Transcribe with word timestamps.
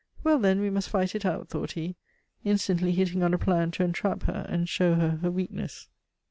"Well, 0.23 0.39
then, 0.39 0.61
we 0.61 0.71
must 0.71 0.89
fight 0.89 1.13
it 1.13 1.27
out," 1.27 1.49
thought 1.49 1.73
he, 1.73 1.95
instantly 2.43 2.91
hitting 2.93 3.21
on 3.21 3.35
a 3.35 3.37
plan 3.37 3.69
to 3.73 3.83
entrap 3.83 4.23
her 4.23 4.47
and 4.49 4.67
show 4.67 4.95
her 4.95 5.17
her 5.21 5.29
weakness. 5.29 5.89